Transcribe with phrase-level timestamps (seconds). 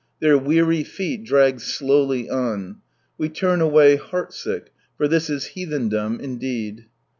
[0.19, 2.77] Their weary feet drag slowly on.
[3.19, 6.87] Wc turn away heart sick, for this is heathendom indeed.